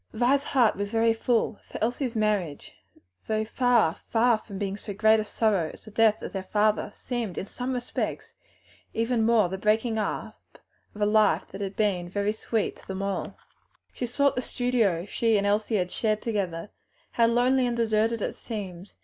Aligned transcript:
Vi's 0.13 0.41
heart 0.41 0.75
was 0.75 0.91
very 0.91 1.13
full, 1.13 1.59
for 1.61 1.77
Elsie's 1.83 2.15
marriage, 2.15 2.73
though 3.27 3.45
far, 3.45 3.93
far 3.93 4.39
from 4.39 4.57
being 4.57 4.75
so 4.75 4.95
great 4.95 5.19
a 5.19 5.23
sorrow 5.23 5.69
as 5.71 5.85
the 5.85 5.91
death 5.91 6.23
of 6.23 6.33
their 6.33 6.41
father, 6.41 6.91
seemed 6.95 7.37
in 7.37 7.45
some 7.45 7.71
respects 7.73 8.33
even 8.95 9.23
more 9.23 9.47
the 9.47 9.59
breaking 9.59 9.99
up 9.99 10.57
of 10.95 11.01
a 11.01 11.05
life 11.05 11.49
that 11.49 11.61
had 11.61 11.75
been 11.75 12.09
very 12.09 12.33
sweet. 12.33 12.81
She 13.93 14.07
sought 14.07 14.35
the 14.35 14.41
studio 14.41 15.05
she 15.05 15.37
and 15.37 15.45
Elsie 15.45 15.75
had 15.75 15.91
shared 15.91 16.23
together 16.23 16.71
(how 17.11 17.27
lonely 17.27 17.67
and 17.67 17.77
deserted 17.77 18.23
it 18.23 18.33
seemed!) 18.33 18.93